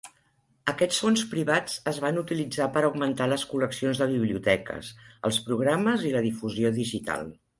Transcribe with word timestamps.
Aquests 0.71 1.01
fons 1.01 1.23
privats 1.33 1.75
es 1.91 1.99
van 2.05 2.17
utilitzar 2.21 2.67
per 2.77 2.83
augmentar 2.87 3.27
les 3.33 3.45
col·leccions 3.51 4.01
de 4.03 4.09
biblioteques, 4.15 4.91
els 5.31 5.41
programes 5.51 6.09
i 6.09 6.15
la 6.19 6.25
difusió 6.31 6.75
digital. 6.83 7.31